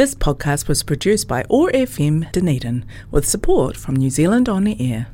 [0.00, 2.76] This podcast was produced by OAR FM Dunedin
[3.12, 5.06] with support from New Zealand On Air.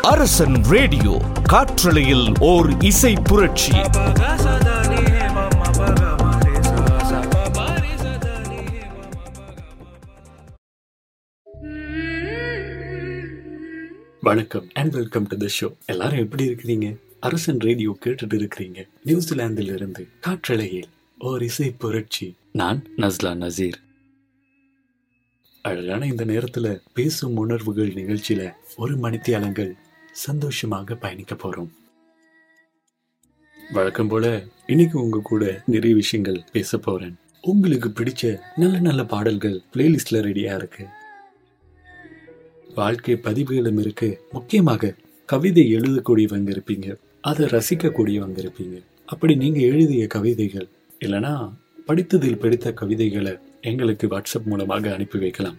[0.00, 3.72] Arasan radio காற்றலையில் ஓர் இசை புரட்சி
[14.20, 16.96] வணக்கம் and welcome to the show எல்லாரும் எப்படி இருக்கிறீங்க?
[17.20, 18.88] அரசன் ரேடியோ கேட்டுட்டு இருக்கிறீங்க.
[19.02, 20.88] நியூசிலாந்தில் இருந்து காற்றலையில்
[21.22, 22.36] ஓர் இசை புரட்சி.
[22.52, 23.72] நான் நஸ்லா நசீர்.
[25.62, 29.72] அழகான இந்த நேரத்துல பேசும் உணர்வுகள் நிகழ்ச்சியில ஒரு மணித்தியாலங்கள்
[30.12, 31.68] சந்தோஷமாக பயணிக்க போறோம்.
[33.72, 37.16] வழக்கம் போல இன்னைக்கு உங்க கூட நிறைய விஷயங்கள் பேச போறேன்.
[37.42, 40.86] உங்களுக்கு பிடிச்ச நல்ல நல்ல பாடல்கள் பிளேலிஸ்ட்ல ரெடியா இருக்கு.
[42.74, 44.24] வாழ்க்கை பதிவுகளும் இருக்கு.
[44.32, 44.94] முக்கியமாக
[45.26, 46.96] கவிதை எழுதக்கூடியவங்க இருப்பீங்க.
[47.20, 48.84] அதை ரசிக்கக்கூடியவங்க இருப்பீங்க.
[49.06, 50.68] அப்படி நீங்க எழுதிய கவிதைகள்
[51.04, 51.52] இல்லைனா
[51.86, 55.56] படித்ததில் பிடித்த கவிதைகளை எங்களுக்கு வாட்ஸ்அப் மூலமாக அனுப்பி வைக்கலாம்.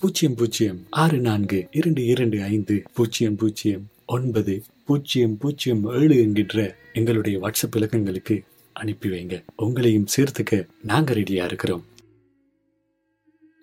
[0.00, 7.38] பூஜ்ஜியம் பூஜ்ஜியம் ஆறு நான்கு இரண்டு இரண்டு ஐந்து பூஜ்ஜியம் பூஜ்ஜியம் ஒன்பது பூஜ்ஜியம் பூஜ்ஜியம் ஏழு என்கின்ற எங்களுடைய
[7.38, 9.44] வாட்ஸ்அப் இலக்கங்களுக்கு அனுப்பி வைங்க.
[9.58, 11.84] உங்களையும் சேர்த்துக்க நாங்கள் ரெடியாக இருக்கிறோம்.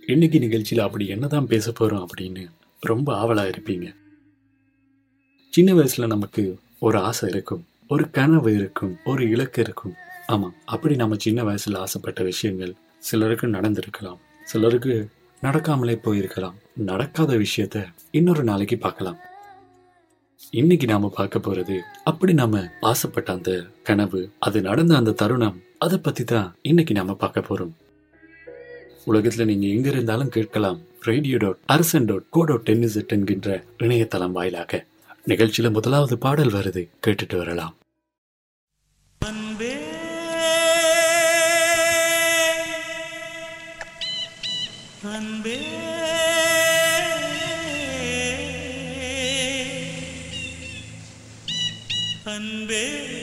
[0.08, 2.50] இன்னைக்கு நிகழ்ச்சியில் அப்படி என்னதான் பேச போகிறோம் அப்படின்னு
[2.80, 3.96] ரொம்ப ஆவலாக இருப்பீங்க.
[5.50, 7.66] சின்ன வயசில் நமக்கு ஒரு ஆசை இருக்கும்.
[7.94, 9.94] ஒரு கனவு இருக்கும் ஒரு இலக்கு இருக்கும்.
[10.34, 12.72] ஆமா அப்படி நம்ம சின்ன வயசுல ஆசைப்பட்ட விஷயங்கள்
[13.08, 14.20] சிலருக்கு நடந்திருக்கலாம்
[14.52, 14.94] சிலருக்கு
[15.44, 16.56] நடக்காமலே போயிருக்கலாம்.
[16.90, 19.20] நடக்காத விஷயத்த இன்னொரு நாளைக்கு பார்க்கலாம்.
[20.52, 23.52] இன்னைக்கு நாம பார்க்க போறது அப்படி நாம ஆசைப்பட்ட அந்த
[23.84, 27.74] கனவு அது நடந்த அந்த தருணம் அதை பத்தி தான் இன்னைக்கு நாம பார்க்க போறோம்.
[29.08, 34.84] உலகத்துல நீங்க எங்க இருந்தாலும் கேட்கலாம் radio dot Arasan dot co dot tennis என்கின்ற இணையதளம் வாயிலாக.
[35.28, 36.90] நிகழ்ச்சியில முதலாவது பாடல் வருது.
[37.08, 37.76] கேட்டுட்டு வரலாம்.
[45.04, 45.58] அன்பே
[52.26, 53.15] அன்பே.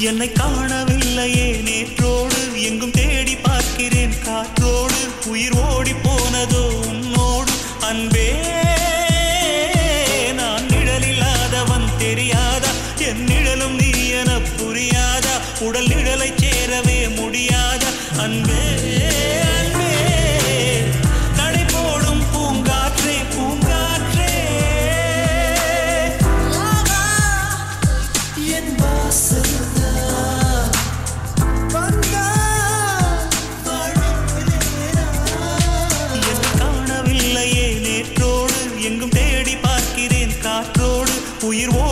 [0.00, 0.65] என்னை காண
[41.46, 41.84] உயிர் ஓ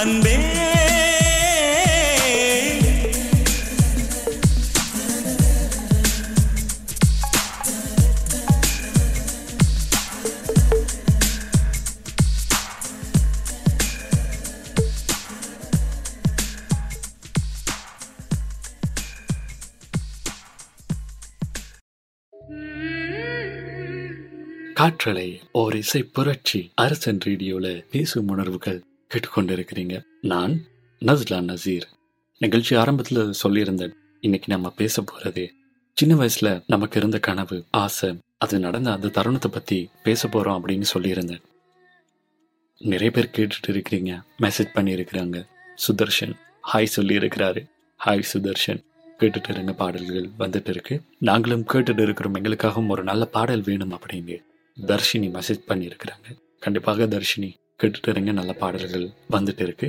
[0.00, 0.36] அன்பே.
[24.74, 28.84] காற்றலை ஓர் இசை புரட்சி அரசன் ரேடியோல பேசும் உணர்வுகள்.
[29.10, 30.04] கேட்டுக்கொண்டிருக்கிறீங்க.
[30.20, 30.64] நான்
[31.00, 31.82] நஸ்லா நசீர்.
[32.38, 35.48] நிகழ்ச்சி ஆரம்பத்தில் சொல்லியிருந்தேன் இன்னைக்கு நம்ம பேச போறது
[35.94, 41.42] சின்ன வயசுல நமக்கு இருந்த கனவு ஆசை அது நடந்த அந்த தருணத்தை பத்தி பேச போறோம் அப்படின்னு சொல்லியிருந்தேன்.
[42.78, 45.46] நிறைய பேர் கேட்டுட்டு இருக்கிறீங்க மெசேஜ் பண்ணியிருக்கிறாங்க.
[45.88, 46.34] சுதர்ஷன்
[46.72, 47.68] ஹாய் சொல்லியிருக்கிறாரு.
[48.06, 48.84] ஹாய் சுதர்ஷன்
[49.18, 51.00] கேட்டுட்டு இருங்க பாடல்கள் வந்துட்டு இருக்கு.
[51.18, 54.38] நாங்களும் கேட்டுட்டு இருக்கிறோம் எங்களுக்காகவும் ஒரு நல்ல பாடல் வேணும் அப்படின்னு
[54.86, 56.28] தர்ஷினி மெசேஜ் பண்ணியிருக்கிறாங்க.
[56.60, 59.88] கண்டிப்பாக தர்ஷினி கேட்டுட்டு இருங்க நல்ல பாடல்கள் வந்துட்டு இருக்கு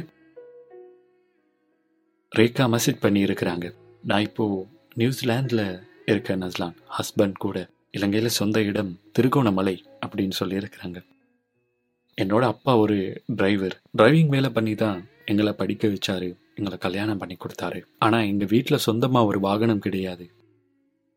[2.37, 3.73] ரேகா மெசேஜ் பண்ணியிருக்கிறாங்க.
[4.03, 4.67] நான் இப்போ
[4.97, 6.75] நியூசிலாந்துல இருக்க நஸ்லான்.
[6.97, 7.69] ஹஸ்பண்ட் கூட.
[7.91, 10.99] இலங்கையில் சொந்த இடம் திருகோணமலை அப்படின்னு சொல்லியிருக்கிறாங்க.
[12.21, 16.35] என்னோட அப்பா ஒரு டிரைவர் டிரைவிங் வேலை பண்ணி தான் எங்களை படிக்க வச்சாரு.
[16.55, 17.81] எங்களை கல்யாணம் பண்ணி கொடுத்தாரு.
[17.97, 20.31] ஆனால் எங்கள் வீட்டில் சொந்தமாக ஒரு வாகனம் கிடையாது.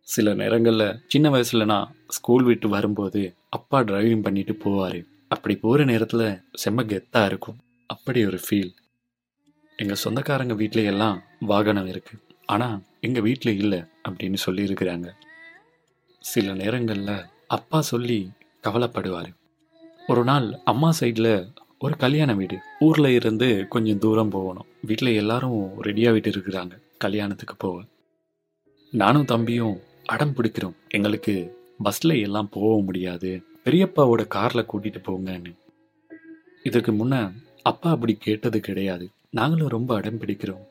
[0.01, 5.01] சில நேரங்களில் சின்ன வயசுல நான் ஸ்கூல் விட்டு வரும்போது அப்பா டிரைவிங் பண்ணிட்டு போவார்.
[5.29, 7.59] அப்படி போகிற நேரத்தில் செம்ம கெத்தாக இருக்கும்.
[7.87, 8.71] அப்படி ஒரு ஃபீல்
[9.77, 12.19] எங்கள் சொந்தக்காரங்க வீட்டில எல்லாம் வாகனம் இருக்கு.
[12.47, 15.11] ஆனால் எங்கள் வீட்டில் இல்லை அப்படின்னு சொல்லியிருக்கிறாங்க.
[16.21, 18.31] சில நேரங்களில் அப்பா சொல்லி
[18.63, 19.35] கவலைப்படுவார்.
[20.09, 22.59] ஒரு நாள் அம்மா சைடில் ஒரு கல்யாண வீடு.
[22.81, 24.67] ஊரில் இருந்து கொஞ்சம் தூரம் போகணும்.
[24.83, 26.83] வீட்டில் எல்லாரும் ரெடியாகிட்டு இருக்கிறாங்க.
[26.99, 27.85] கல்யாணத்துக்கு போக.
[28.91, 30.77] நானும் தம்பியும் அடம் பிடிக்கிறோம்.
[30.89, 33.43] எங்களுக்கு பஸ்ல எல்லாம் போக முடியாது.
[33.65, 35.53] பெரியப்பாவோட கார்ல கூட்டிட்டு போங்கன்னு.
[36.63, 39.11] இதுக்கு முன்ன அப்பா அப்படி கேட்டது கிடையாது.
[39.31, 40.65] நாங்களும் ரொம்ப அடம் பிடிக்கிறோம்.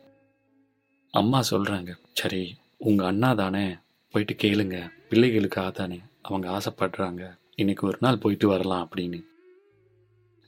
[1.12, 3.76] அம்மா சொல்றாங்க சரி உங்க அண்ணா தானே
[4.14, 4.78] போயிட்டு கேளுங்க.
[5.10, 7.38] பிள்ளைகளுக்காக தானே அவங்க ஆசைப்படுறாங்க.
[7.56, 9.24] இன்னைக்கு ஒரு நாள் போயிட்டு வரலாம் அப்படின்னு.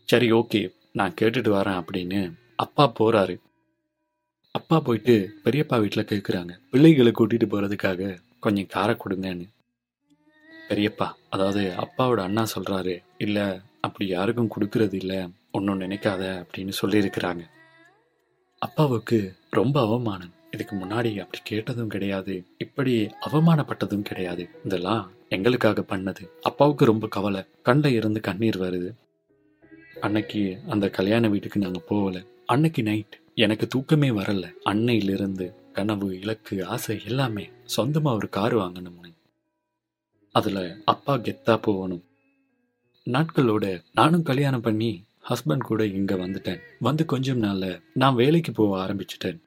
[0.09, 0.61] சரி ஓகே
[0.91, 3.35] நான் கேட்டுட்டு வரேன் அப்படின்னு அப்பா போறாரு.
[4.51, 9.47] அப்பா போயிட்டு பெரியப்பா வீட்டில் கேட்குறாங்க பிள்ளைகளை கூட்டிட்டு போறதுக்காக கொஞ்சம் காரை கொடுங்கன்னு.
[10.69, 17.39] பெரியப்பா அதாவது அப்பாவோட அண்ணா சொல்றாரு இல்ல அப்படி யாருக்கும் கொடுக்கறது இல்ல ஒன்றும் நினைக்காத அப்படின்னு சொல்லியிருக்கிறாங்க.
[18.59, 20.33] அப்பாவுக்கு ரொம்ப அவமானம்.
[20.51, 24.49] இதுக்கு முன்னாடி அப்படி கேட்டதும் கிடையாது இப்படி அவமானப்பட்டதும் கிடையாது.
[24.65, 26.29] இதெல்லாம் எங்களுக்காக பண்ணது.
[26.41, 27.43] அப்பாவுக்கு ரொம்ப கவலை.
[27.63, 28.93] கண்ட இருந்து கண்ணீர் வருது.
[30.01, 32.23] அன்னைக்கு அந்த கல்யாண வீட்டுக்கு நாங்கள் போகல.
[32.45, 34.53] அன்னைக்கு நைட் எனக்கு தூக்கமே வரல.
[34.63, 39.13] அன்னையிலிருந்து கனவு இலக்கு ஆசை எல்லாமே சொந்தமா ஒரு கார் வாங்கணும்னு
[40.37, 40.63] அதில்
[40.93, 42.03] அப்பா கெத்தா போகணும்.
[43.07, 43.65] நாட்களோட
[43.99, 44.91] நானும் கல்யாணம் பண்ணி
[45.29, 46.61] ஹஸ்பண்ட் கூட இங்கே வந்துட்டேன்.
[46.87, 49.39] வந்து கொஞ்சம் நாளில் நான் வேலைக்கு போக ஆரம்பிச்சிட்டேன்.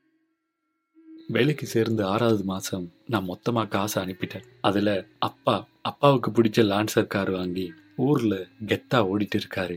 [1.37, 4.47] வேலைக்கு சேர்ந்து ஆறாவது மாதம் நான் மொத்தமாக காசு அனுப்பிட்டேன்.
[4.61, 4.95] அதில்
[5.29, 5.57] அப்பா
[5.91, 7.67] அப்பாவுக்கு பிடிச்ச லான்சர் கார் வாங்கி
[8.07, 8.41] ஊரில்
[8.71, 9.77] கெத்தா ஓடிட்டு இருக்காரு.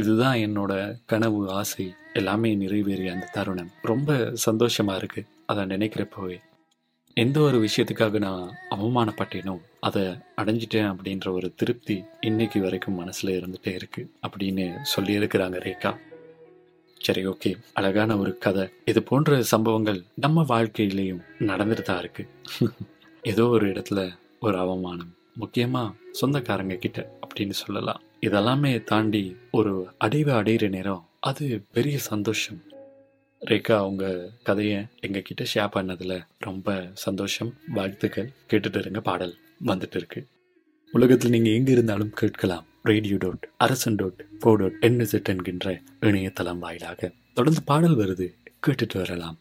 [0.00, 0.72] இதுதான் என்னோட
[1.12, 1.86] கனவு ஆசை
[2.20, 3.70] எல்லாமே நிறைவேறிய அந்த தருணம்.
[3.90, 6.38] ரொம்ப சந்தோஷமாக இருக்குது அதை நினைக்கிறப்போவே.
[7.16, 10.02] எந்த ஒரு விஷயத்துக்காக நான் அவமானப்பட்டேனோ அதை
[10.36, 14.64] அடைஞ்சிட்டேன் அப்படின்ற ஒரு திருப்தி இன்னைக்கு வரைக்கும் மனசில் இருந்துகிட்டே இருக்குது அப்படின்னு
[14.96, 15.96] சொல்லியிருக்கிறாங்க ரேகா.
[17.00, 17.56] சரி ஓகே.
[17.72, 18.68] அழகான ஒரு கதை.
[18.84, 22.28] இது போன்ற சம்பவங்கள் நம்ம வாழ்க்கையிலையும் நடந்துட்டு தான் இருக்குது
[23.22, 25.14] ஏதோ ஒரு இடத்துல ஒரு அவமானம்.
[25.34, 28.02] முக்கியமாக சொந்தக்காரங்க கிட்ட அப்படின்னு சொல்லலாம்.
[28.20, 31.08] இதெல்லாமே தாண்டி ஒரு அடைவை அடையிற நேரம்.
[31.20, 32.60] அது பெரிய சந்தோஷம்.
[33.44, 37.54] ரேகா அவங்க கதையை எங்க கிட்ட ஷேர் பண்ணதுல ரொம்ப சந்தோஷம்.
[37.68, 38.32] வாழ்த்துக்கள்.
[38.50, 40.26] கேட்டுட்டு இருங்க பாடல் வந்துட்டு இருக்கு.
[40.92, 42.66] உலகத்தில் நீங்க எங்க இருந்தாலும் கேட்கலாம்.
[42.82, 47.12] Radio dot Arasan dot co dot NZ என்கின்ற இணையதளம் வாயிலாக.
[47.34, 48.34] தொடர்ந்து பாடல் வருது
[48.66, 49.38] கேட்டுட்டு வரலாம்.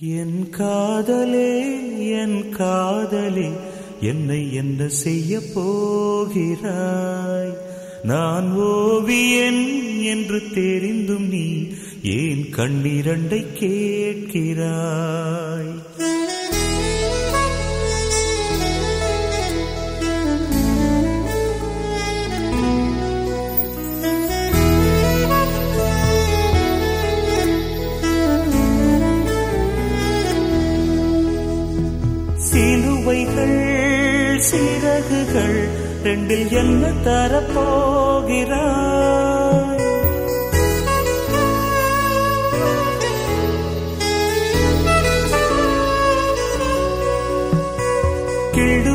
[0.00, 3.56] என் காதலே என் காதலே
[4.00, 7.56] என்னை என்ன செய்ய போகிறாய்?
[8.02, 11.72] நான் ஓவியன் என்று தெரிந்தும் நீ
[12.02, 15.70] ஏன் கண்ணிரண்டை கேட்கிறாய்?
[32.38, 33.60] சிலுவைகள்
[34.40, 35.58] சிறகுகள்
[36.04, 37.50] ரெண்டில் என்ன தரப்போகிறார்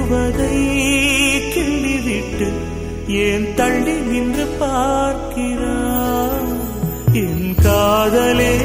[0.07, 0.57] கிள்ளுவதை
[1.53, 2.47] கிள்ளிவிட்டு
[3.21, 6.51] ஏன் தள்ளி நின்று பார்க்கிறார்?
[7.21, 8.55] என் காதலே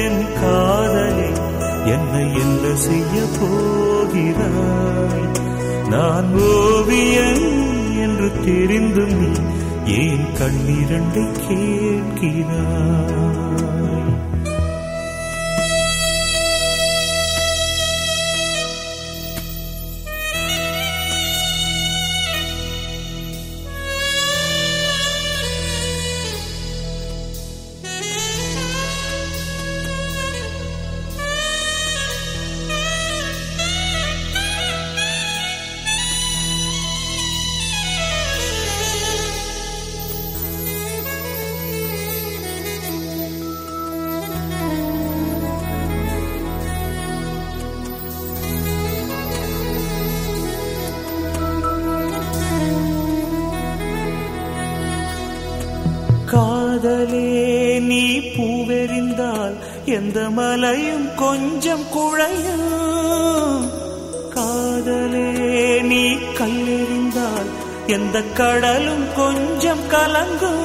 [0.00, 1.30] என் காதலே
[1.94, 5.26] என்னை என்ன செய்ய போகிறாய்.
[5.88, 7.48] நான் ஓவியன்
[8.04, 9.32] என்று தெரிந்தும் நீ
[9.96, 12.64] ஏன் கண்ணிரண்டை கேட்கிறாய்?
[69.14, 70.63] கொஞ்சம் கலங்கும்.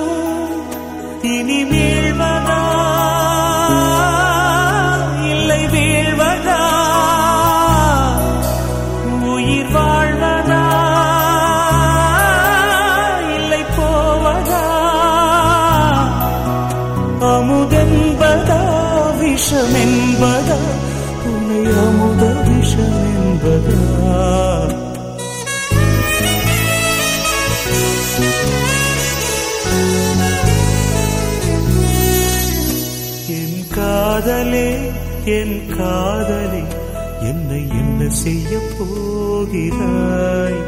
[38.29, 40.59] செய்ய போகிறாய்.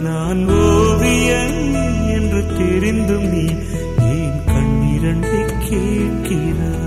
[0.00, 1.60] நான் ஓவியன்
[2.14, 3.44] என்று தெரிந்தும் நீ
[4.14, 6.85] ஏன் கண்ணிரண்டை கேட்கிறாய்?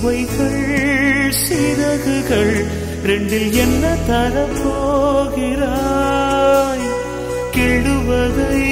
[0.00, 2.66] சுவைகள் சிறகுகள்
[3.06, 4.46] ரெண்டில் என்ன தரப்போகிறாய்?
[7.56, 8.62] கிள்ளுவதை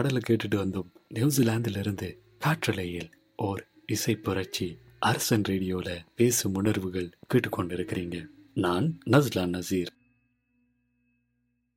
[0.00, 0.90] பாடலை கேட்டுட்டு வந்தோம்.
[1.14, 4.78] நியூசிலாந்திலிருந்து காற்றலையில் ஓர் இசை புரட்சி.
[4.98, 8.26] அரசன் ரேடியோல பேசும் உணர்வுகள் கேட்டுக்கொண்டிருக்கிறீங்க.
[8.54, 9.86] நான் நஸ்லா நசீர்.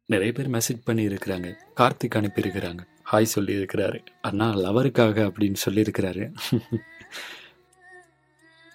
[0.06, 2.80] நிறைய பேர் மெசேஜ் பண்ணி இருக்கிறாங்க கார்த்திக் அனுப்பியிருக்கிறாங்க.
[3.12, 4.06] ஹாய் சொல்லியிருக்கிறாரு.
[4.22, 6.34] அண்ணா லவருக்காக அப்படின்னு சொல்லியிருக்கிறாரு.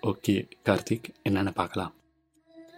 [0.03, 1.95] ஓகே கார்த்திக் என்னென்ன பார்க்கலாம்.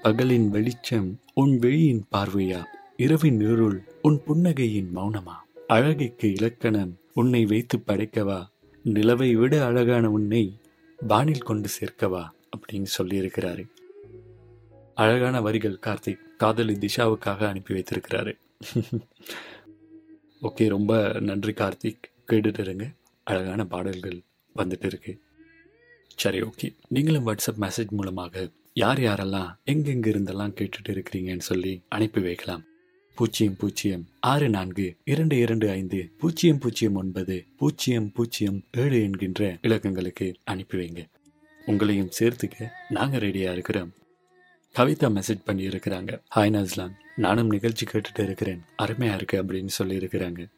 [0.02, 2.64] பகலின் வெளிச்சம் உன் வெளியின் பார்வையா?
[2.96, 5.39] இரவின் இருள் உன் புன்னகையின் மௌனமா?
[5.70, 8.46] அழகிக்கு இலக்கணம் உன்னை வைத்து படைக்கவா?
[8.84, 10.58] நிலவை விட அழகான உன்னை
[11.00, 12.28] வானில் கொண்டு சேர்க்கவா?
[12.56, 13.68] அப்படின்னு சொல்லியிருக்கிறாரு.
[14.94, 18.38] அழகான வரிகள் கார்த்திக் காதலி திஷாவுக்காக அனுப்பி வைத்திருக்கிறாரு.
[20.42, 22.02] ஓகே ரொம்ப நன்றி கார்த்திக்.
[22.26, 22.90] கேட்டுட்டு இருங்க.
[23.24, 24.22] அழகான பாடல்கள்
[24.56, 25.20] வந்துட்டு இருக்கு.
[26.16, 26.76] சரி ஓகே.
[26.88, 32.64] நீங்களும் வாட்ஸ்அப் மெசேஜ் மூலமாக யார் யாரெல்லாம் எங்கெங்க இருந்தெல்லாம் கேட்டுட்டு இருக்கிறீங்கன்னு சொல்லி அனுப்பி வைக்கலாம்.
[33.20, 40.34] பூஜ்ஜியம் பூஜ்ஜியம் ஆறு நான்கு இரண்டு இரண்டு ஐந்து பூஜ்ஜியம் பூஜ்ஜியம் ஒன்பது பூஜ்ஜியம் பூஜ்ஜியம் ஏழு என்கின்ற இலக்கங்களுக்கு
[40.44, 41.06] அனுப்பி வைங்க.
[41.66, 43.92] உங்களையும் சேர்த்துக்க நாங்கள் ரெடியாக இருக்கிறோம்.
[44.76, 48.62] கவிதா மெசேஜ் பண்ணி இருக்கிறாங்க ஹாய் நஸ்லான் நானும் நிகழ்ச்சி கேட்டுட்டு இருக்கிறேன்.
[48.82, 50.50] அருமையா இருக்கு அப்படின்னு சொல்லியிருக்கிறாங்க.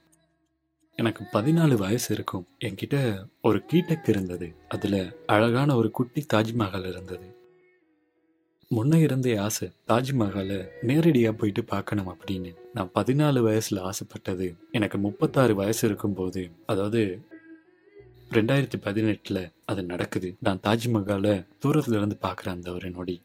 [0.96, 2.46] எனக்கு பதினாலு வயசு இருக்கும்.
[2.64, 4.54] என்கிட்ட ஒரு கீட்டக் இருந்தது.
[4.68, 7.41] அதுல அழகான ஒரு குட்டி தாஜ்மஹால் இருந்தது.
[8.74, 12.56] முன்ன இருந்தே ஆசை தாஜ்மஹாலை நேரடியாக போயிட்டு பார்க்கணும் அப்படின்னு.
[12.74, 14.56] நான் பதினாலு வயசில் ஆசைப்பட்டது.
[14.70, 17.22] எனக்கு முப்பத்தாறு வயசு இருக்கும்போது அதாவது
[18.30, 20.36] ரெண்டாயிரத்தி பதினெட்டில் அது நடக்குது.
[20.40, 23.22] நான் தாஜ்மஹாலை தூரத்தில் இருந்து பார்க்குறேன் அந்த ஒரு நொடி.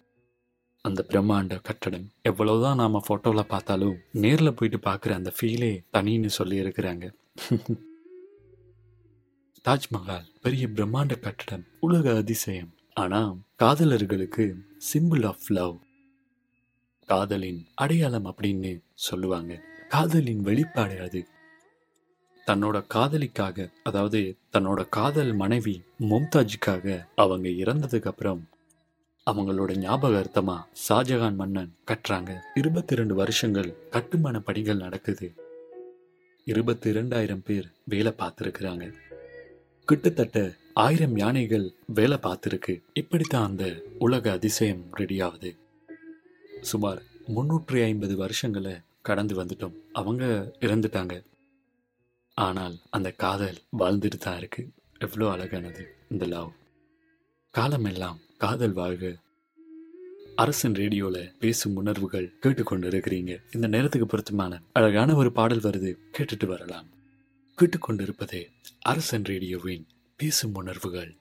[0.81, 2.12] அந்த பிரம்மாண்ட கட்டடம்.
[2.29, 7.13] எவ்வளோதான் நாம் ஃபோட்டோவில் பார்த்தாலும் நேரில் போயிட்டு பார்க்குற அந்த ஃபீலே தனின்னு சொல்லியிருக்கிறாங்க.
[9.69, 12.76] தாஜ்மஹால் பெரிய பிரம்மாண்ட கட்டடம் உலக அதிசயம்.
[12.97, 14.53] ஆனா காதலர்களுக்கு
[14.93, 15.77] சிம்பிள் ஆஃப் லவ்
[17.05, 19.62] காதலின் அடையாளம் அப்படின்னு சொல்லுவாங்க.
[19.89, 21.25] காதலின் வெளிப்பாடு அது.
[22.47, 28.47] தன்னோட காதலிக்காக அதாவது தன்னோட காதல் மனைவி மும்தாஜுக்காக அவங்க இறந்ததுக்கு அப்புறம்
[29.31, 32.39] அவங்களோட ஞாபகார்த்தமா ஷாஜகான் மன்னன் கட்டுறாங்க.
[32.55, 35.33] இருபத்தி ரெண்டு வருஷங்கள் கட்டுமான பணிகள் நடக்குது.
[36.45, 38.93] இருபத்தி இரண்டாயிரம் பேர் வேலை பார்த்துருக்குறாங்க.
[39.86, 40.51] கிட்டத்தட்ட
[40.83, 42.73] ஆயிரம் யானைகள் வேலை பார்த்துருக்கு.
[42.93, 43.65] இப்படித்தான் அந்த
[43.99, 45.51] உலக அதிசயம் ரெடி ஆகுது
[46.61, 46.99] சுமார்
[47.35, 49.75] முன்னூற்றி ஐம்பது வருஷங்களை கடந்து வந்துட்டோம்.
[49.91, 50.25] அவங்க
[50.59, 51.15] இறந்துட்டாங்க.
[52.33, 54.63] ஆனால் அந்த காதல் வாழ்ந்துட்டு தான் இருக்கு.
[54.99, 56.51] எவ்வளோ அழகானது இந்த லவ்.
[57.53, 59.15] காலமெல்லாம் காதல் வாழ்க.
[60.35, 65.93] அரசன் ரேடியோல பேசும் உணர்வுகள் கேட்டுக்கொண்டு இருக்கிறீங்க இந்த நேரத்துக்கு பொருத்தமான அழகான ஒரு பாடல் வருது.
[66.17, 66.87] கேட்டுட்டு வரலாம்.
[67.57, 68.43] கேட்டுக்கொண்டிருப்பதே
[68.79, 69.85] அரசன் ரேடியோவின்
[70.17, 71.17] பேசும் உணர்வுகள்.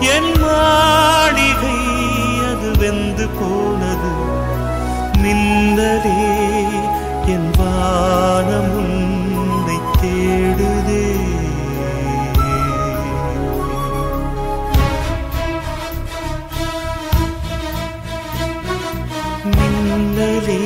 [0.00, 1.78] என் மாளிகை
[2.50, 4.12] அது வெந்து போனது.
[5.22, 6.18] நின்றதே
[7.26, 8.74] என் வானம்
[9.34, 11.04] உன்னை தேடுதே.
[19.44, 20.60] நின்றதே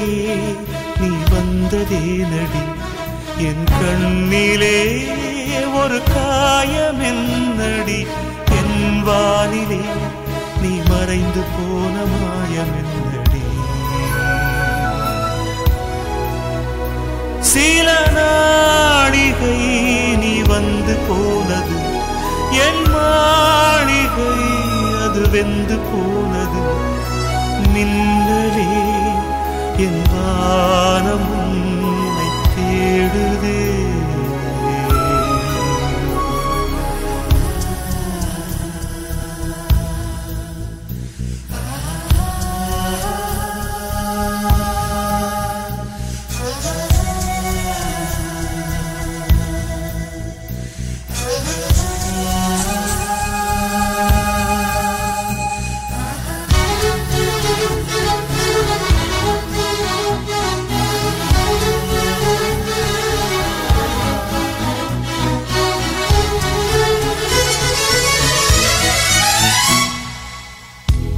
[1.01, 2.65] நீ வந்ததே நடி.
[3.39, 4.79] என் கண்ணிலே
[5.75, 8.07] ஒரு காயம் என்னடி
[9.07, 9.83] வானிலே
[10.63, 13.43] நீ மறைந்து போன மாயம் என்னடி?
[17.53, 19.57] சில நாடிகை
[20.23, 21.79] நீ வந்து போனது
[22.67, 24.33] என் மாளிகை
[25.05, 26.63] அது வெந்து போனது.
[27.75, 28.71] மின்னலே
[29.87, 33.61] என் வானம் உன்னை தேடுதே.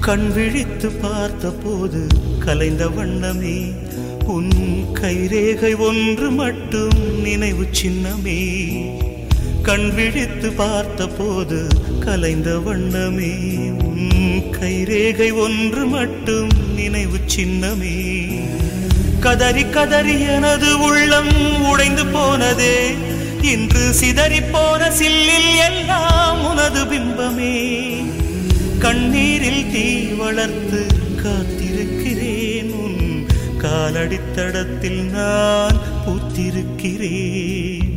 [0.06, 2.06] கண் விழித்து பார்த்த போது
[2.38, 3.72] கலைந்த வண்ணமே.
[4.26, 4.50] உன்
[4.94, 8.40] கைரேகை ஒன்று மட்டும் நினைவு சின்னமே.
[9.62, 11.66] கண் விழித்து பார்த்த போது
[12.00, 13.32] கலைந்த வண்ணமே.
[13.84, 14.10] உன்
[14.60, 18.26] கைரேகை ஒன்று மட்டும் நினைவு சின்னமே.
[19.20, 22.94] கதறி கதறி எனது உள்ளம் உடைந்து போனதே.
[23.42, 27.84] இன்று சிதறி போன சில்லில் எல்லாம் உனது பிம்பமே.
[28.82, 29.84] கண்ணீரில் தீ
[30.18, 30.80] வளர்த்து
[31.22, 32.70] காத்திருக்கிறேன்.
[32.84, 33.26] உன்
[33.62, 37.94] காலடித்தடத்தில் நான் பூத்திருக்கிறேன்.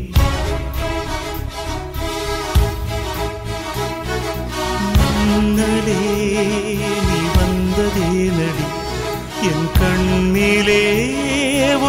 [7.09, 8.65] நீ வந்ததே நடி.
[9.49, 10.83] என் கண்ணிலே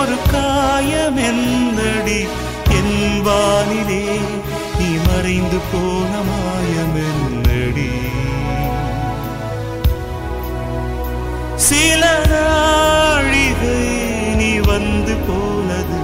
[0.01, 2.21] ஒரு காயம் என்னடி
[2.79, 4.05] என் வானிலே
[4.79, 7.89] நீ மறைந்து போன மாயம் என்னடி
[11.71, 13.83] சில நாழிகை
[14.39, 15.99] நீ வந்து போனது.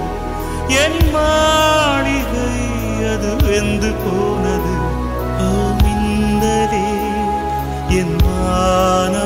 [0.83, 2.53] என் மாளிகை
[3.13, 4.75] அது வெந்து போனது.
[5.45, 5.49] ஓ
[5.83, 6.87] மின்னலே
[8.01, 9.26] என் மானம்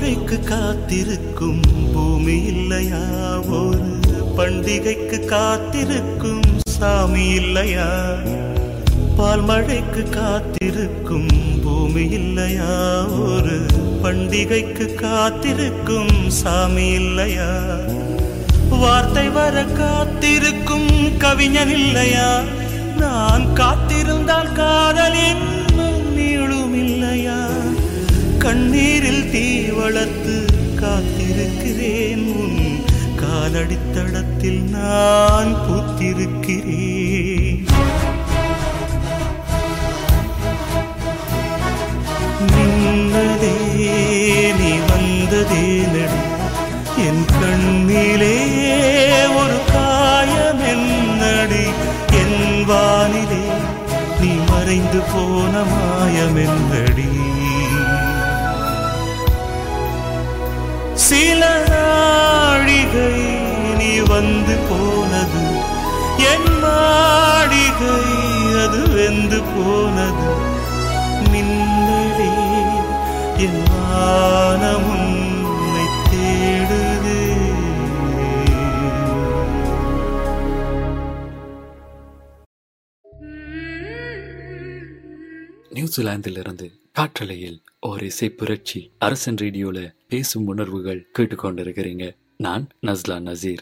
[0.00, 1.62] மழைக்கு காத்திருக்கும்
[1.94, 3.00] பூமி இல்லையா?
[3.50, 3.86] ஒரு
[4.36, 7.86] பண்டிகைக்கு காத்திருக்கும் சாமி இல்லையா?
[9.16, 11.28] பால் மழைக்கு காத்திருக்கும்
[11.62, 12.68] பூமி இல்லையா?
[13.06, 13.56] ஒரு
[14.02, 17.50] பண்டிகைக்கு காத்திருக்கும் சாமி இல்லையா?
[18.68, 22.30] வார்த்தை வர காத்திருக்கும் கவிஞன் இல்லையா?
[22.96, 27.40] நான் காத்திருந்தால் காதல் இன்னும் நீளும் இல்லையா?
[28.38, 28.97] கண்ணீர்
[29.30, 30.34] கட்டி வளர்த்து
[30.80, 32.22] காத்திருக்கிறேன்.
[32.42, 32.60] உன்
[33.22, 37.64] காலடித்தடத்தில் நான் பூத்திருக்கிறேன்.
[42.52, 43.54] நின்னதே
[44.60, 46.22] நீ வந்ததே நடி.
[47.06, 48.36] என் கண்ணிலே
[49.40, 51.64] ஒரு காயம் என்னடி.
[52.22, 53.44] என் வானிலே
[54.20, 56.97] நீ மறைந்து போன மாயம் என்னடி.
[61.18, 63.12] சில நாழிகை
[63.76, 65.42] நீ வந்து போனது.
[66.32, 67.96] என் மாடிகை
[68.64, 70.30] அது வெந்து போனது.
[71.32, 72.30] மின்னலே
[73.36, 73.66] என்
[85.74, 92.16] நியூசிலாந்திலிருந்து காற்றலையில் ஒரு இசை புரட்சி அரசன் ரேடியோல பேசும் உணர்வுகள் கேட்டுக்கொண்டிருக்கிறீங்க.
[92.36, 93.58] நான் நஸ்லா நசீர்.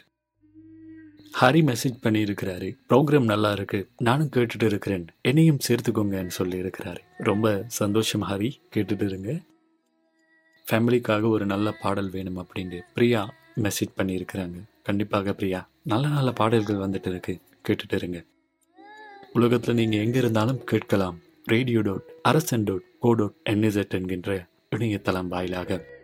[1.40, 2.78] ஹரி மெசேஜ் பண்ணியிருக்கிறாரு.
[2.88, 3.88] ப்ரோக்ராம் நல்லா இருக்கு.
[3.96, 5.06] நானும் கேட்டுட்டு இருக்கிறேன்.
[5.22, 8.50] என்னையும் சேர்த்துக்கோங்கன்னு சொல்லி இருக்கிறாரு ரொம்ப சந்தோஷம் ஹரி.
[8.76, 9.40] கேட்டுட்டு இருங்க.
[10.70, 14.62] ஃபேமிலிக்காக ஒரு நல்ல பாடல் வேணும் அப்படின்னு பிரியா மெசேஜ் பண்ணியிருக்கிறாங்க.
[14.82, 15.68] கண்டிப்பாக பிரியா.
[15.82, 17.38] நல்ல நல்ல பாடல்கள் வந்துட்டு இருக்கு.
[17.68, 18.24] கேட்டுட்டு இருங்க.
[19.32, 21.20] உலகத்தில் நீங்கள் எங்கே இருந்தாலும் கேட்கலாம்.
[21.44, 25.94] Radio dot Arasan dot co dot NZ என்கின்ற இணையதளம் வாயிலாக.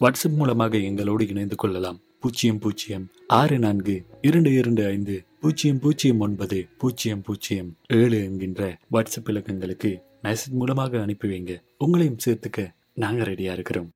[0.00, 2.00] வாட்ஸ்அப் மூலமாக எங்களோடு இணைந்து கொள்ளலாம்.
[2.20, 9.28] பூஜ்ஜியம் பூஜ்ஜியம் ஆறு நான்கு இரண்டு இரண்டு ஐந்து பூஜ்ஜியம் பூஜ்ஜியம் ஒன்பது பூஜ்ஜியம் பூஜ்ஜியம் ஏழு என்கின்ற வாட்ஸ்அப்
[9.28, 11.62] இலக்கங்களுக்கு மெசேஜ் மூலமாக அனுப்பி வைங்க.
[11.86, 13.90] உங்களையும் சேர்த்துக்க நாங்கள் ரெடியா இருக்கிறோம்.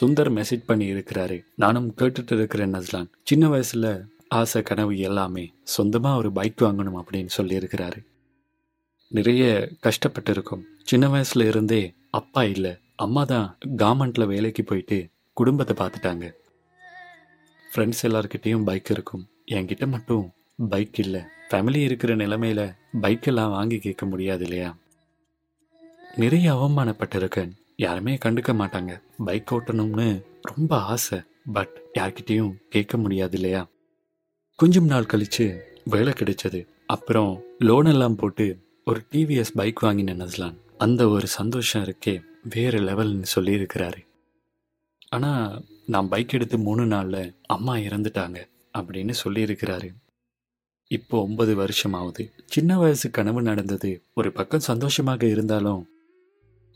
[0.00, 1.42] சுந்தர் மெசேஜ் பண்ணி இருக்கிறாரு.
[1.56, 3.10] நானும் கேட்டுட்டு இருக்கிறேன் நஸ்லான்.
[3.22, 8.04] சின்ன வயசுல ஆசை கனவு எல்லாமே சொந்தமா ஒரு பைக் வாங்கணும் அப்படின்னு சொல்லி இருக்கிறாரு
[9.08, 12.76] நிறைய கஷ்டப்பட்டு இருக்கும் சின்ன வயசுல இருந்தே அப்பா இல்லை.
[13.00, 16.32] அம்மா தான் கார்மெண்ட்டில் வேலைக்கு போயிட்டு குடும்பத்தை பார்த்துட்டாங்க.
[17.74, 19.28] ஃப்ரெண்ட்ஸ் எல்லாருக்கிட்டேயும் பைக் இருக்கும்.
[19.46, 20.32] என்கிட்ட மட்டும்
[20.68, 21.20] பைக் இல்லை.
[21.50, 24.76] ஃபேமிலி இருக்கிற நிலைமையில பைக் எல்லாம் வாங்கி கேட்க முடியாது இல்லையா?
[26.16, 27.50] நிறைய அவமானப்பட்டிருக்கேன்.
[27.76, 29.02] யாருமே கண்டுக்க மாட்டாங்க.
[29.24, 31.22] பைக் ஓட்டணும்னு ரொம்ப ஆசை.
[31.52, 33.68] பட் யார்கிட்டேயும் கேட்க முடியாது இல்லையா?
[34.56, 36.66] கொஞ்சம் நாள் கழிச்சு வேலை கிடைச்சது.
[36.86, 42.28] அப்புறம் லோன் எல்லாம் போட்டு ஒரு டிவிஎஸ் பைக் வாங்கினேன் நஸ்லான் அந்த ஒரு சந்தோஷம் இருக்கே.
[42.42, 44.06] வேறு லெவல்னு சொல்லியிருக்கிறாரு.
[45.08, 48.48] ஆனால் நான் பைக் எடுத்து மூணு நாளில் அம்மா இறந்துட்டாங்க
[48.78, 49.94] அப்படின்னு சொல்லியிருக்கிறாரு.
[50.88, 54.02] இப்போ ஒன்பது வருஷம் ஆகுது சின்ன வயசு கனவு நடந்தது.
[54.14, 55.88] ஒரு பக்கம் சந்தோஷமாக இருந்தாலும்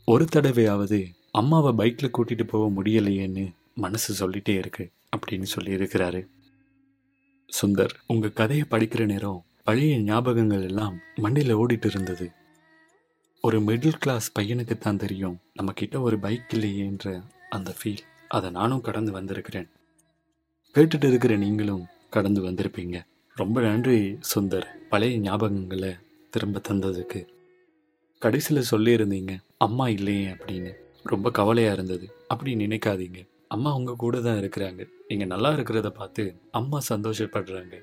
[0.05, 6.27] ஒரு தடவையாவது அம்மாவை பைக்கில் கூட்டிகிட்டு போக முடியலையேன்னு மனசு சொல்லிட்டே இருக்கு அப்படின்னு சொல்லியிருக்கிறாரு.
[7.61, 12.31] சுந்தர் உங்கள் கதையை படிக்கிற நேரம் பழைய ஞாபகங்கள் எல்லாம் மண்ணில் ஓடிட்டு இருந்தது.
[13.45, 15.35] ஒரு மிடில் கிளாஸ் பையனுக்கு தான் தெரியும்.
[15.53, 19.67] நம்ம கிட்ட ஒரு பைக் இல்லையேன்ற அந்த ஃபீல் அதை நானும் கடந்து வந்திருக்கிறேன்.
[20.75, 22.99] கேட்டுட்டு இருக்கிற நீங்களும் கடந்து வந்திருப்பீங்க.
[23.37, 23.97] ரொம்ப நன்றி
[24.31, 24.67] சுந்தர்.
[24.89, 25.91] பழைய ஞாபகங்களை
[26.29, 27.21] திரும்ப தந்ததுக்கு.
[28.21, 30.71] கடைசியில் சொல்லியிருந்தீங்க அம்மா இல்லையே அப்படின்னு.
[31.03, 32.07] ரொம்ப கவலையாக இருந்தது.
[32.27, 33.27] அப்படி நினைக்காதீங்க.
[33.47, 34.87] அம்மா அவங்க கூட தான் இருக்கிறாங்க.
[35.07, 37.75] நீங்கள் நல்லா இருக்கிறத பார்த்து அம்மா சந்தோஷப்படுறாங்க.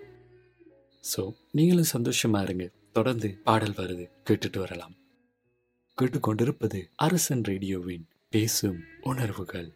[1.13, 2.67] ஸோ நீங்களும் சந்தோஷமாக இருங்க.
[2.93, 4.07] தொடர்ந்து பாடல் வருது.
[4.31, 4.97] கேட்டுட்டு வரலாம்.
[6.01, 9.73] கேட்டுக்கொண்டிருப்பது அரசன் ரேடியோவின் பேசும் உணர்வுகள்.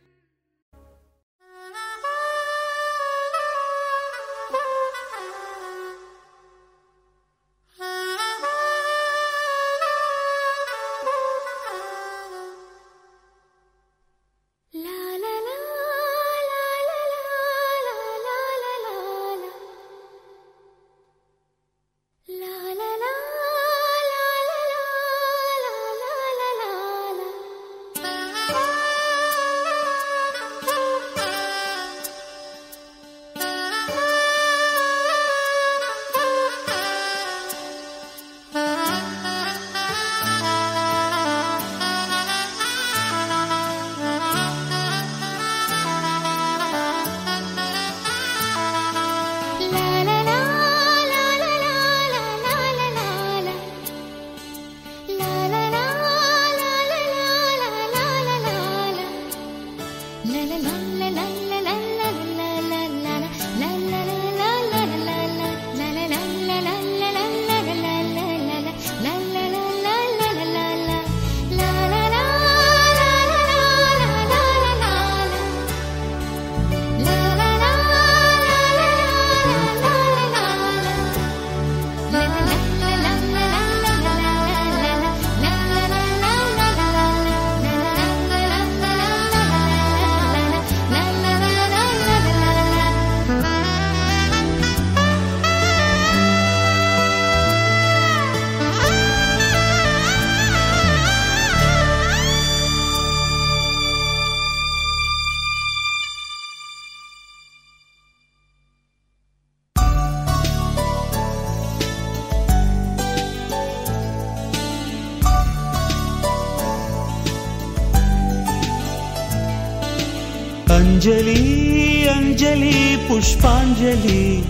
[123.16, 124.42] புஷ்பாஞ்சலி.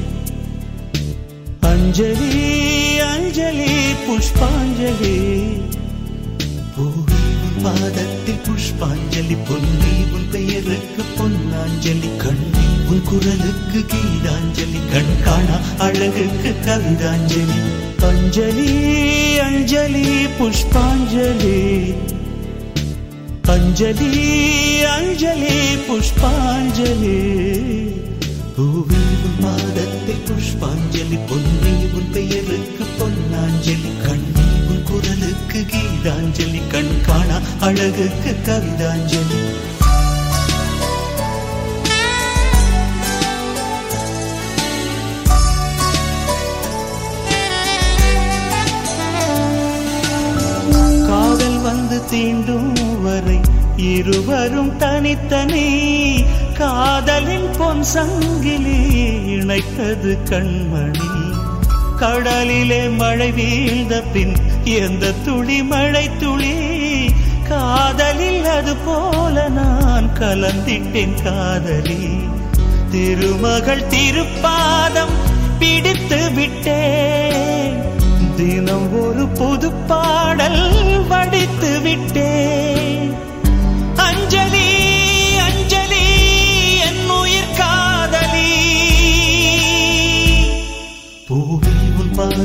[1.61, 5.43] அஞ்சலி அஞ்சலி புஷ்பாஞ்சலி.
[7.63, 17.61] பாதத்தில் புஷ்பாஞ்சலி பொன்னி உன் பெயருக்கு பொன்னாஞ்சலி கண்ணி உன் குரலுக்கு கீதாஞ்சலி கண் காணா அழகுக்கு கவிதாஞ்சலி.
[18.03, 21.95] அஞ்சலி அஞ்சலி புஷ்பாஞ்சலி.
[23.47, 27.45] அஞ்சலி அஞ்சலி புஷ்பாஞ்சலி.
[28.57, 38.35] பூவே உன் பாதத்தில் புஷ்பாஞ்சலி பொன்னே உன் பெயருக்கு பொன்னாஞ்சலி கண்ணே உன் குரலுக்கு கீதாஞ்சலி கண் காணா அழகுக்கு
[38.47, 39.43] கவிதாஞ்சலி.
[52.11, 53.41] தீண்டும் வரை
[53.77, 56.25] இருவரும் தனித்தனி.
[56.59, 58.79] காதலின் பொன் சங்கிலி
[59.37, 61.35] இணைத்தது கண்மணி.
[61.97, 66.55] கடலிலே மழை வீழ்ந்த பின் எந்த துளி மழை துளி?
[67.49, 72.09] காதலில் அது போல நான் கலந்திட்டேன் காதலி.
[72.91, 75.17] திருமகள் திருப்பாதம்
[75.59, 77.83] பிடித்து விட்டேன்.
[78.37, 83.26] தினம் ஒரு புது பாடல் வடித்து விட்டேன்.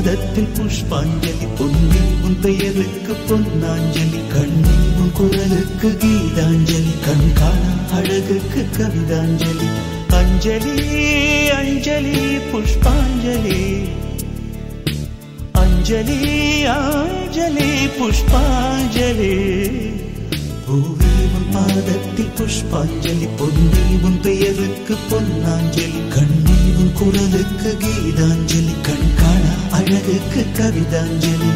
[0.04, 9.68] பாதத்தில் புஷ்பாஞ்சலி பொன்னில் உன் பெயருக்கு பொன்னாஞ்சலி கண்ணில் உன் குரலுக்கு கீதாஞ்சலி கண் காண அழகுக்கு கவிதாஞ்சலி.
[10.08, 13.88] அஞ்சலி அஞ்சலி புஷ்பாஞ்சலி.
[15.52, 19.34] அஞ்சலி அஞ்சலி புஷ்பாஞ்சலி.
[20.68, 30.44] பூவே உன் பாதத்தில் புஷ்பாஞ்சலி பொன்னி உன் பெயருக்கு பொன்னாஞ்சலி கண்ணே உன் குரலுக்கு கீதாஞ்சலி கண் காண அழகுக்கு
[30.58, 31.50] கவிதாஞ்சலி.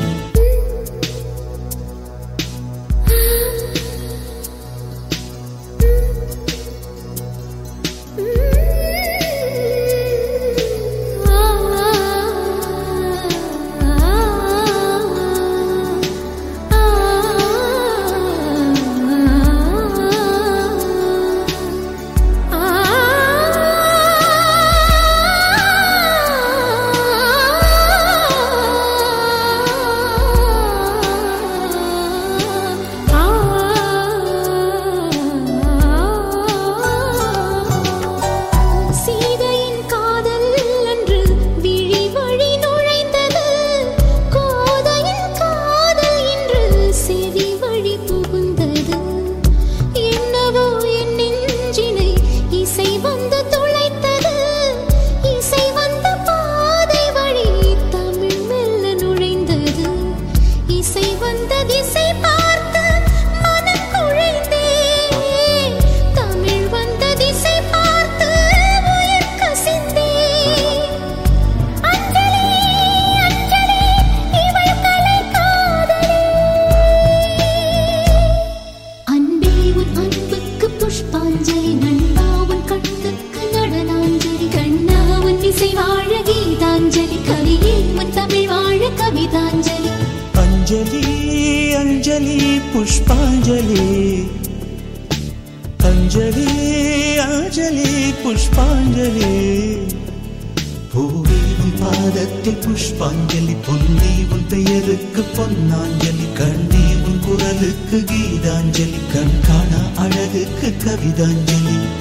[107.90, 109.01] குரலுக்கு கீதாஞ்சலி.
[109.12, 111.96] கண் காண அழகுக்கு கவிதாஞ்சலி.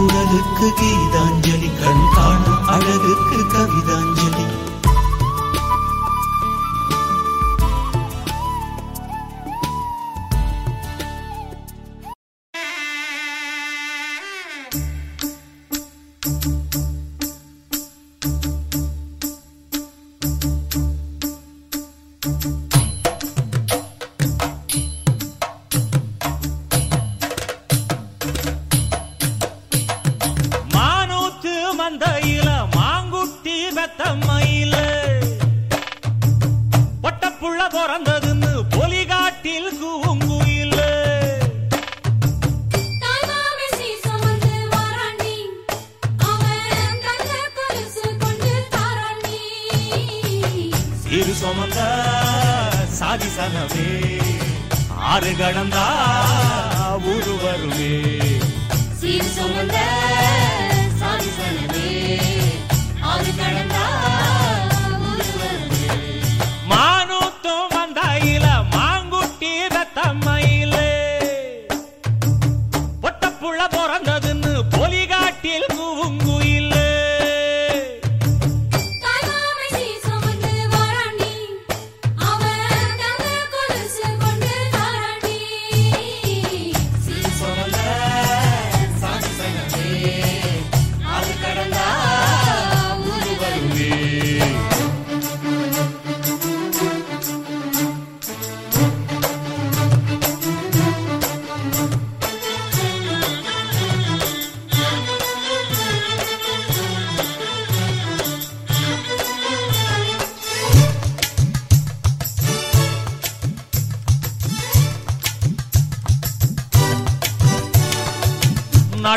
[0.00, 4.44] குரலுக்கு கீதாஞ்சலி கண் காணும் அழகுக்கு கவிதாஞ்சலி.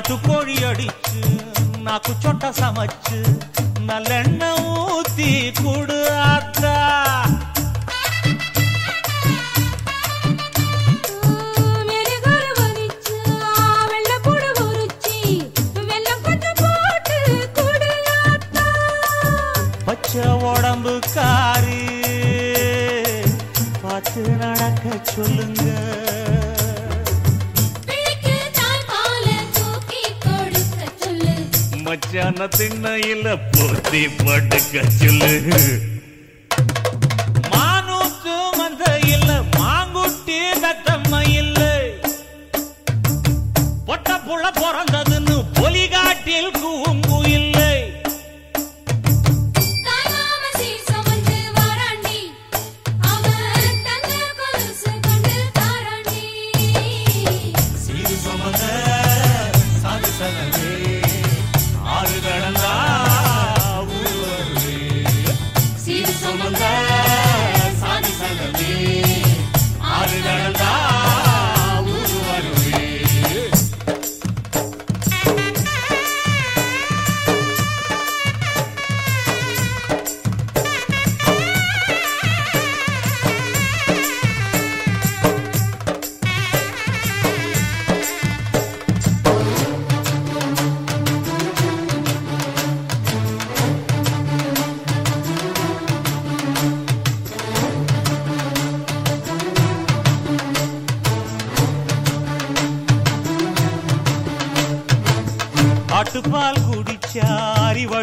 [0.05, 1.19] நாட்டுக்கோழி அடிச்சு
[1.85, 3.19] நாக்கு சொட்டை சமைச்சு
[3.89, 5.29] நல்லெண்ணெய் ஊத்தி
[5.59, 6.73] குடு அத்தா.
[20.49, 21.81] உடம்பு காரி
[23.81, 25.63] பார்த்து நடக்க சொல்லுங்க.
[32.13, 35.31] மச்சான திண்ணையில போத்தி படுக்க சொல்லு.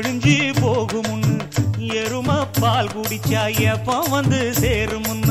[0.01, 1.33] அழிஞ்சி போகுமுன்னு
[1.95, 5.30] எரும பால் குடிச்சா எப்ப வந்து சேருமுன்னு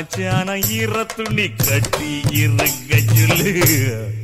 [0.00, 4.19] மச்சான ஈர துணி கட்டி இருக்க சொல்லு.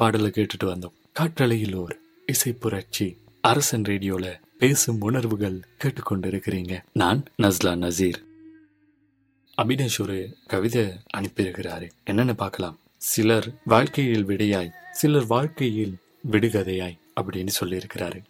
[0.00, 0.92] பாடலை கேட்டுட்டு வந்தோம்.
[1.12, 3.16] காற்றலையில் ஓர் இசை புரட்சி.
[3.40, 6.82] அரசன் ரேடியோல பேசும் உணர்வுகள் கேட்டுக்கொண்டிருக்கிறீங்க.
[6.92, 8.24] நான் நஸ்லா நசீர்.
[9.62, 10.84] அபினேஷ் ஒரு கவிதை
[11.16, 11.90] அனுப்பியிருக்கிறாரு.
[12.10, 12.78] என்னன்னு பார்க்கலாம்.
[12.96, 15.96] சிலர் வாழ்க்கையில் விடையாய் சிலர் வாழ்க்கையில்
[16.30, 18.22] விடுகதையாய் அப்படின்னு சொல்லியிருக்கிறாரு.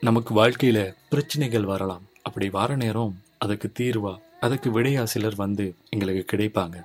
[0.00, 2.02] நமக்கு வாழ்க்கையில பிரச்சனைகள் வரலாம்.
[2.22, 6.82] அப்படி வர நேரம் அதுக்கு தீர்வா அதுக்கு விடையா சிலர் வந்து எங்களுக்கு கிடைப்பாங்க.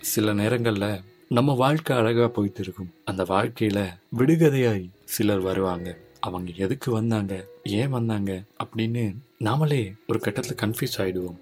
[0.00, 5.98] சில நேரங்களில் நம்ம வாழ்க்கை அழகாக போயிட்டு இருக்கும் அந்த வாழ்க்கையில் விடுகதையாய் சிலர் வருவாங்க.
[6.20, 7.46] அவங்க எதுக்கு வந்தாங்க?
[7.64, 8.42] ஏன் வந்தாங்க?
[8.64, 11.38] அப்படின்னு நாமளே ஒரு கட்டத்தில் கன்ஃபியூஸ் ஆகிடுவோம்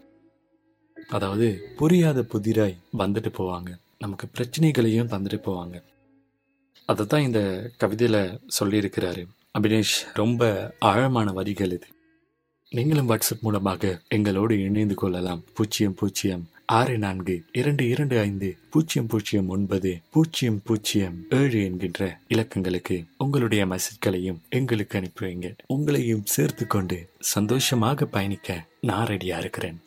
[1.09, 3.79] அதாவது புரியாத புதிராய் வந்துட்டு போவாங்க.
[3.99, 5.83] நமக்கு பிரச்சனைகளையும் தந்துட்டு போவாங்க.
[6.87, 9.27] அதை தான் இந்த கவிதையில் சொல்லியிருக்கிறாரு.
[9.59, 11.87] அபினேஷ் ரொம்ப ஆழமான வரிகள் இது.
[12.71, 15.45] நீங்களும் வாட்ஸ்அப் மூலமாக எங்களோடு இணைந்து கொள்ளலாம்.
[15.55, 23.07] பூஜ்ஜியம் பூஜ்ஜியம் ஆறு நான்கு இரண்டு இரண்டு ஐந்து பூஜ்ஜியம் பூஜ்ஜியம் ஒன்பது பூஜ்ஜியம் பூஜ்ஜியம் ஏழு என்கின்ற இலக்கங்களுக்கு
[23.19, 29.83] உங்களுடைய மெசேஜ்களையும் எங்களுக்கு அனுப்பி வைங்க உங்களையும் சேர்த்து கொண்டு சந்தோஷமாக பயணிக்க நான் ரெடியா இருக்கிறேன்.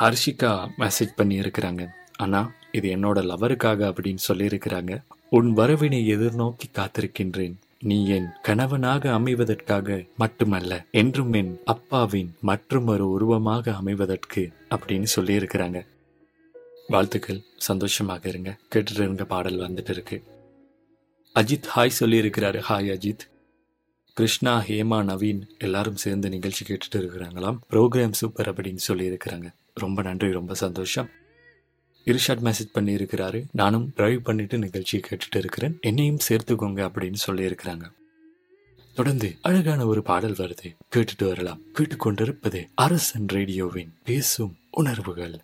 [0.00, 5.02] ஹர்ஷிகா மெசேஜ் பண்ணி இருக்கிறாங்க அண்ணா இது என்னோட லவருக்காக அப்படின்னு சொல்லியிருக்கிறாங்க.
[5.30, 7.54] உன் வரவினை எதிர்நோக்கி காத்திருக்கின்றேன்.
[7.84, 15.86] நீ என் கணவனாக அமைவதற்காக மட்டுமல்ல என்றும் என் அப்பாவின் மற்றும் ஒரு உருவமாக அமைவதற்கு அப்படின்னு சொல்லியிருக்கிறாங்க.
[16.88, 18.58] வாழ்த்துக்கள் சந்தோஷமாக இருங்க.
[18.74, 20.22] கேட்டுட்டு இருங்க பாடல் வந்துட்டு இருக்கு.
[21.34, 22.62] அஜித் ஹாய் சொல்லியிருக்கிறாரு.
[22.68, 23.18] ஹாய் அஜித்.
[24.14, 27.58] கிருஷ்ணா ஹேமா நவீன் எல்லாரும் சேர்ந்து நிகழ்ச்சி கேட்டுட்டு இருக்கிறாங்களாம்.
[27.70, 29.54] ப்ரோக்ராம் சூப்பர் அப்படின்னு சொல்லியிருக்கிறாங்க.
[29.74, 31.08] ரொம்ப நன்றி ரொம்ப சந்தோஷம்.
[32.04, 33.44] இர்ஷாட் மெசேஜ் பண்ணியிருக்கிறாரு.
[33.52, 35.78] நானும் ட்ரைவ் பண்ணிட்டு நிகழ்ச்சியை கேட்டுட்டு இருக்கிறேன்.
[35.80, 37.90] என்னையும் சேர்த்துக்கோங்க அப்படின்னு சொல்லியிருக்கிறாங்க.
[38.94, 40.76] தொடர்ந்து அழகான ஒரு பாடல் வருது.
[40.96, 41.60] கேட்டுட்டு வரலாம்.
[41.78, 45.40] கேட்டுக்கொண்டிருப்பது அரசன் ரேடியோவின் பேசும் உணர்வுகள்.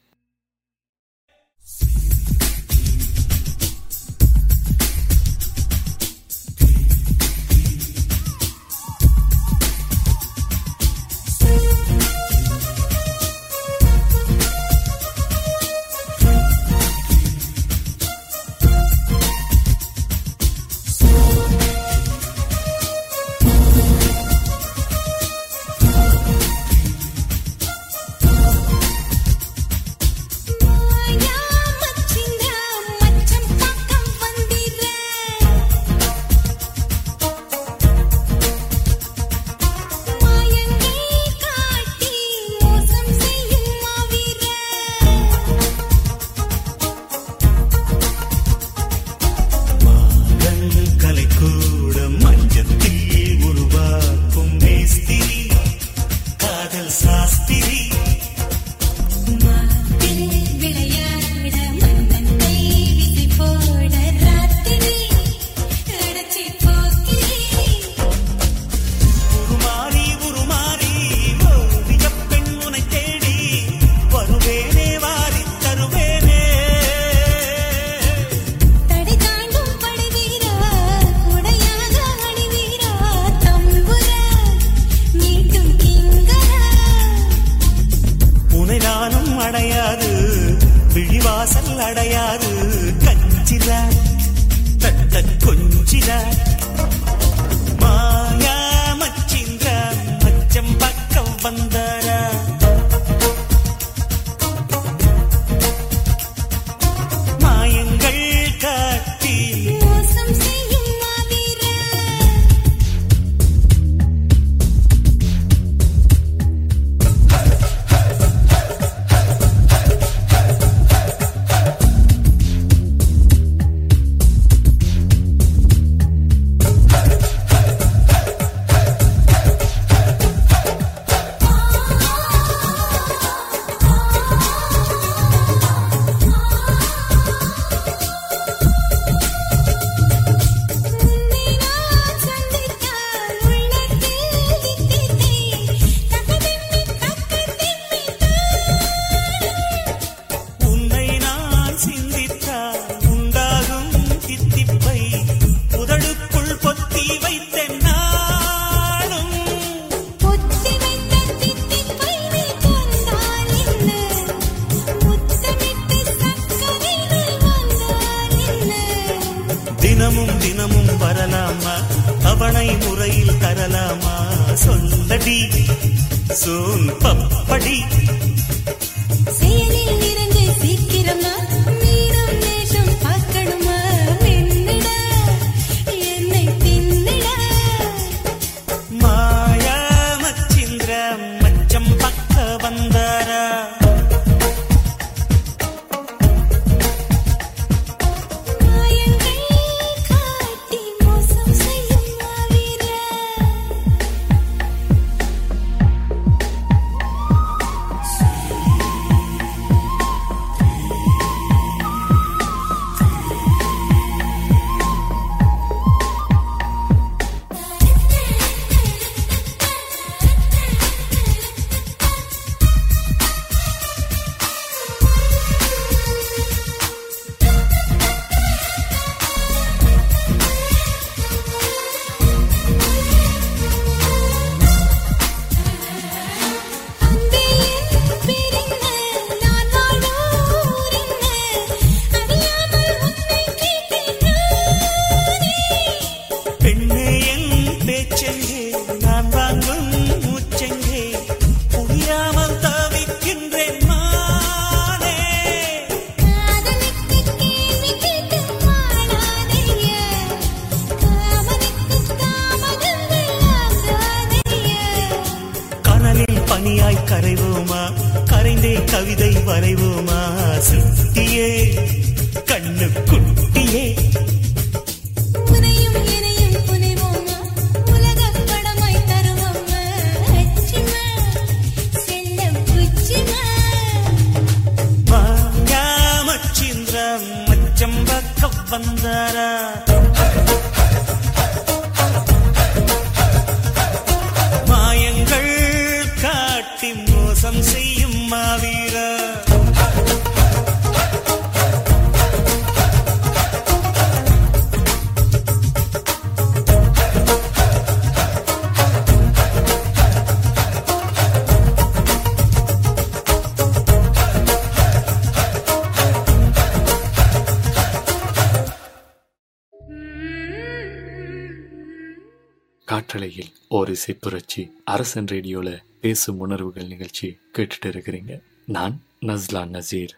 [323.16, 325.68] கட்டளையில் ஓர் இசை புரட்சி அரசன் ரேடியோல
[326.00, 328.32] பேசும் உணர்வுகள் நிகழ்ச்சி கேட்டுட்டு இருக்கிறீங்க.
[328.66, 330.12] நான் நஸ்லான் நசீர்.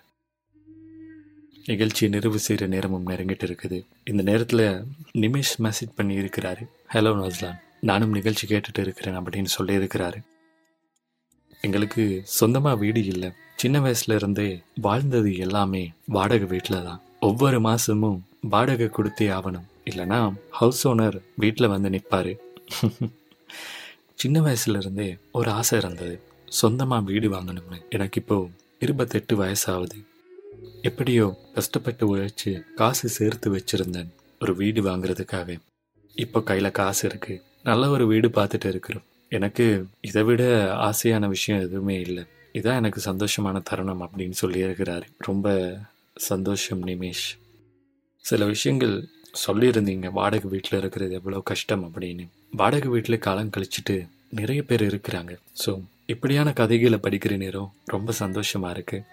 [1.66, 3.78] நிகழ்ச்சி நிறைவு செய்கிற நேரமும் நெருங்கிட்டு இருக்குது.
[4.04, 4.64] இந்த நேரத்தில்
[5.14, 6.66] நிமேஷ் மெசேஜ் பண்ணி இருக்கிறாரு.
[6.92, 10.20] ஹலோ நஸ்லான் நானும் நிகழ்ச்சி கேட்டுட்டு இருக்கிறேன் அப்படின்னு சொல்லியிருக்கிறாரு
[11.60, 13.30] எங்களுக்கு சொந்தமாக வீடு இல்லை.
[13.56, 17.02] சின்ன வயசுல இருந்தே வாழ்ந்தது எல்லாமே வாடகை வீட்டில் தான்.
[17.20, 19.66] ஒவ்வொரு மாசமும் வாடகை கொடுத்தே ஆகணும்.
[19.90, 22.32] இல்லைன்னா ஹவுஸ் ஓனர் வீட்டில் வந்து நிற்பாரு
[24.14, 26.14] சின்ன வயசுலேருந்தே ஒரு ஆசை இருந்தது.
[26.60, 27.78] சொந்தமாக வீடு வாங்கணும்னு.
[27.90, 29.98] எனக்கு இப்போது இருபத்தெட்டு வயசாகுது.
[30.82, 34.10] எப்படியோ கஷ்டப்பட்டு உழைச்சி காசு சேர்த்து வச்சுருந்தேன்
[34.40, 35.58] ஒரு வீடு வாங்குறதுக்காக
[36.14, 39.06] இப்போ கையில் காசு இருக்குது நல்ல ஒரு வீடு பார்த்துட்டு இருக்கிறோம்.
[39.28, 39.64] எனக்கு
[40.00, 40.42] இதை விட
[40.88, 42.24] ஆசையான விஷயம் எதுவுமே இல்லை.
[42.52, 45.48] இதான் எனக்கு சந்தோஷமான தருணம் அப்படின்னு சொல்லியிருக்கிறாரு ரொம்ப
[46.14, 47.26] சந்தோஷம் நிமேஷ்.
[48.24, 48.94] சில விஷயங்கள்
[49.46, 50.08] சொல்லியிருந்தீங்க.
[50.12, 52.26] வாடகை வீட்டில் இருக்கிறது எவ்வளோ கஷ்டம் அப்படின்னு.
[52.52, 55.32] வாடகை வீட்டில் காலம் கழிச்சிட்டு நிறைய பேர் இருக்கிறாங்க.
[55.64, 59.06] ஸோ இப்படியான கதைகளை படிக்கிற நேரம் ரொம்ப சந்தோஷமாக இருக்குது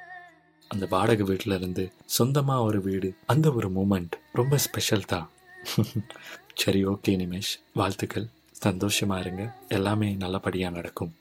[0.68, 5.30] அந்த வாடகை வீட்டில் இருந்து சொந்தமாக ஒரு வீடு அந்த ஒரு மூமெண்ட் ரொம்ப ஸ்பெஷல் தான்.
[6.54, 7.52] சரி ஓகே நிமேஷ்.
[7.74, 8.28] வாழ்த்துக்கள்.
[8.52, 9.56] சந்தோஷமாக இருங்க.
[9.68, 11.14] எல்லாமே நல்லபடியாக நடக்கும்.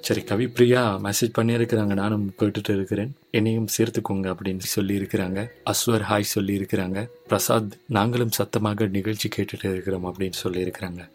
[0.00, 1.94] சரி கவி பிரியா மெசேஜ் பண்ணியிருக்கிறாங்க.
[1.94, 3.14] நானும் கேட்டுட்டு இருக்கிறேன்.
[3.30, 10.04] என்னையும் சேர்த்துக்கோங்க அப்படின்னு சொல்லி இருக்கிறாங்க அஸ்வர் ஹாய் சொல்லி இருக்கிறாங்க பிரசாத் நாங்களும் சத்தமாக நிகழ்ச்சி கேட்டுட்டு இருக்கிறோம்
[10.04, 11.08] அப்படின்னு சொல்லி இருக்கிறாங்க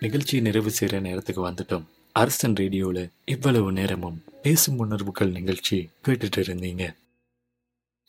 [0.00, 1.82] நிகழ்ச்சி நிறைவு செய்கிற நேரத்துக்கு வந்துட்டோம்.
[2.12, 6.94] அரசன் ரேடியோவில் இவ்வளவு நேரமும் பேசும் உணர்வுகள் நிகழ்ச்சி கேட்டுட்டு இருந்தீங்க.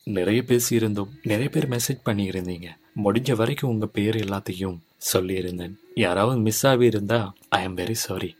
[0.04, 1.08] நிறைய பேசியிருந்தோம்.
[1.22, 2.66] நிறைய பேர் மெசேஜ் பண்ணியிருந்தீங்க.
[3.04, 4.78] முடிஞ்ச வரைக்கும் உங்கள் பேர் எல்லாத்தையும்
[5.12, 5.74] சொல்லியிருந்தேன்.
[5.94, 8.36] யாராவது மிஸ் ஆகி இருந்தா ஐ ஆம் வெரி சாரி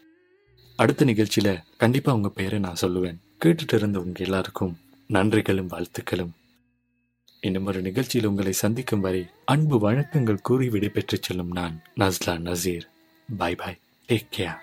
[0.77, 3.17] அடுத்த நிகழ்ச்சியில கண்டிப்பா உங்க பெயரை நான் சொல்லுவேன்.
[3.45, 6.31] கேட்டுட்டு இருந்த உங்க எல்லாருக்கும் நன்றிகளும் வாழ்த்துக்களும்.
[7.41, 12.89] இன்னும் ஒரு நிகழ்ச்சியில் உங்களை சந்திக்கும் வரை அன்பு வழக்கங்கள் கூறி விடைபெற்று செல்லும் நான் Nasla Naseer.
[13.37, 13.77] Bye bye.
[14.09, 14.63] Take care